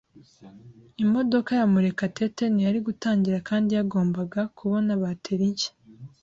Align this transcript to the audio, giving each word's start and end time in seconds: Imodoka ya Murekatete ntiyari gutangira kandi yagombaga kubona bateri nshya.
Imodoka 1.03 1.51
ya 1.59 1.65
Murekatete 1.73 2.43
ntiyari 2.49 2.79
gutangira 2.87 3.37
kandi 3.49 3.69
yagombaga 3.77 4.41
kubona 4.57 4.91
bateri 5.03 5.45
nshya. 5.53 5.71